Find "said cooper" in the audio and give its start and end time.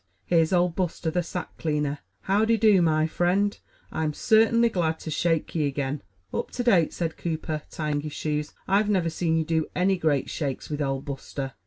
6.91-7.61